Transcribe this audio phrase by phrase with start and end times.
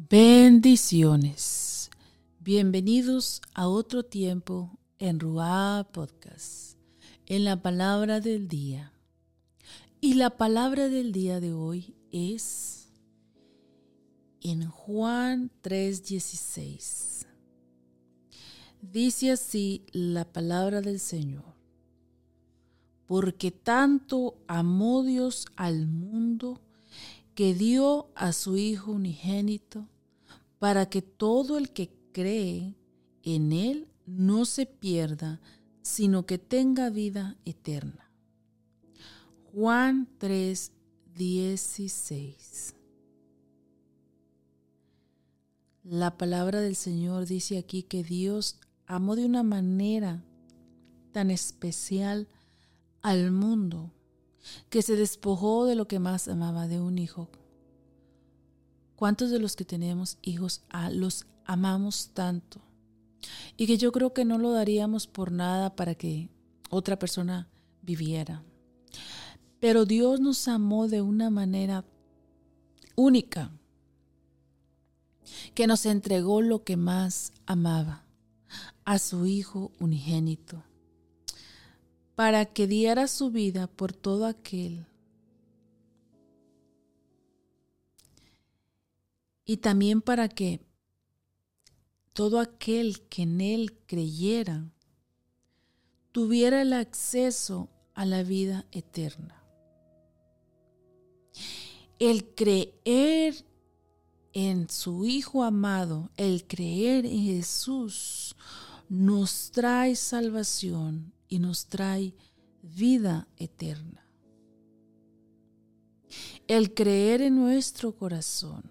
[0.00, 1.90] Bendiciones.
[2.38, 6.78] Bienvenidos a otro tiempo en Ruá Podcast,
[7.26, 8.92] en la palabra del día.
[10.00, 12.92] Y la palabra del día de hoy es
[14.40, 17.26] en Juan 3:16.
[18.80, 21.56] Dice así la palabra del Señor.
[23.04, 26.60] Porque tanto amó Dios al mundo
[27.38, 29.86] que dio a su Hijo unigénito,
[30.58, 32.74] para que todo el que cree
[33.22, 35.40] en Él no se pierda,
[35.80, 38.10] sino que tenga vida eterna.
[39.54, 40.72] Juan 3,
[41.14, 42.74] 16.
[45.84, 50.24] La palabra del Señor dice aquí que Dios amó de una manera
[51.12, 52.26] tan especial
[53.00, 53.92] al mundo
[54.70, 57.28] que se despojó de lo que más amaba de un hijo.
[58.96, 62.60] ¿Cuántos de los que tenemos hijos los amamos tanto?
[63.56, 66.30] Y que yo creo que no lo daríamos por nada para que
[66.70, 67.48] otra persona
[67.82, 68.42] viviera.
[69.60, 71.84] Pero Dios nos amó de una manera
[72.94, 73.52] única,
[75.54, 78.04] que nos entregó lo que más amaba,
[78.84, 80.64] a su Hijo unigénito
[82.18, 84.88] para que diera su vida por todo aquel.
[89.44, 90.60] Y también para que
[92.14, 94.68] todo aquel que en él creyera
[96.10, 99.40] tuviera el acceso a la vida eterna.
[102.00, 103.44] El creer
[104.32, 108.34] en su Hijo amado, el creer en Jesús,
[108.88, 112.14] nos trae salvación y nos trae
[112.62, 114.04] vida eterna.
[116.46, 118.62] El creer en nuestro corazón,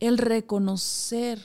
[0.00, 1.40] el reconocer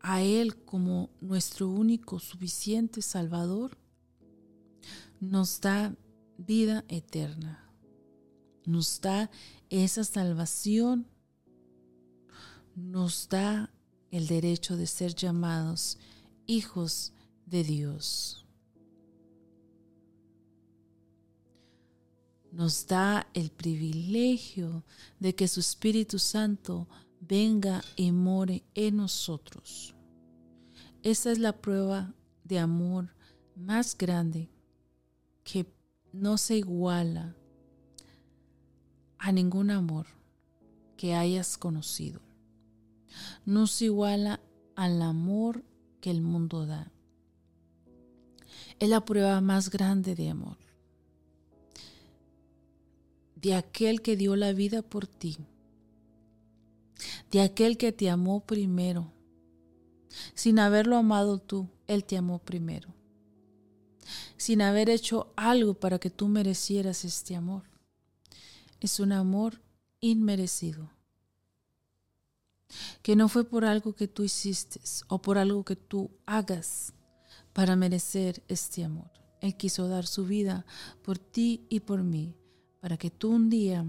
[0.00, 3.78] a Él como nuestro único suficiente Salvador,
[5.20, 5.96] nos da
[6.36, 7.72] vida eterna,
[8.66, 9.30] nos da
[9.70, 11.06] esa salvación,
[12.74, 13.72] nos da
[14.10, 15.98] el derecho de ser llamados
[16.46, 17.12] hijos
[17.46, 18.41] de Dios.
[22.52, 24.84] Nos da el privilegio
[25.18, 26.86] de que su Espíritu Santo
[27.18, 29.94] venga y more en nosotros.
[31.02, 32.14] Esa es la prueba
[32.44, 33.14] de amor
[33.56, 34.50] más grande
[35.44, 35.66] que
[36.12, 37.34] no se iguala
[39.18, 40.06] a ningún amor
[40.96, 42.20] que hayas conocido.
[43.46, 44.40] No se iguala
[44.76, 45.64] al amor
[46.00, 46.92] que el mundo da.
[48.78, 50.58] Es la prueba más grande de amor
[53.42, 55.36] de aquel que dio la vida por ti,
[57.30, 59.12] de aquel que te amó primero.
[60.34, 62.94] Sin haberlo amado tú, Él te amó primero.
[64.36, 67.64] Sin haber hecho algo para que tú merecieras este amor.
[68.80, 69.60] Es un amor
[70.00, 70.90] inmerecido.
[73.02, 76.92] Que no fue por algo que tú hiciste o por algo que tú hagas
[77.52, 79.10] para merecer este amor.
[79.40, 80.64] Él quiso dar su vida
[81.02, 82.36] por ti y por mí
[82.82, 83.86] para que tú un día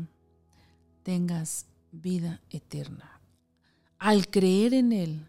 [1.02, 3.20] tengas vida eterna.
[3.98, 5.28] Al creer en Él,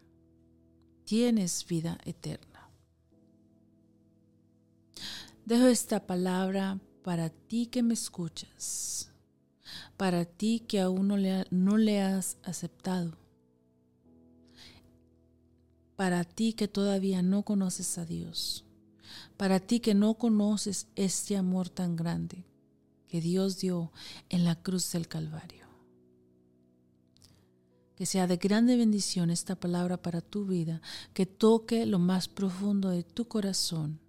[1.04, 2.68] tienes vida eterna.
[5.46, 9.10] Dejo esta palabra para ti que me escuchas,
[9.96, 13.16] para ti que aún no le, has aceptado,
[15.96, 18.66] para ti que todavía no conoces a Dios,
[19.38, 22.44] para ti que no conoces este amor tan grande
[23.14, 23.92] que Dios dio
[24.28, 25.68] en la cruz del Calvario.
[27.94, 32.90] Que sea de grande bendición esta palabra para tu vida, que toque lo más profundo
[32.90, 34.00] de tu corazón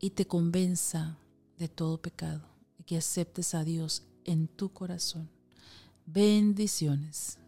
[0.00, 1.18] y te convenza
[1.56, 5.30] de todo pecado y que aceptes a Dios en tu corazón.
[6.06, 7.38] Bendiciones.